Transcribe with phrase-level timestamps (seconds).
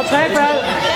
[0.00, 0.89] Go play, bro.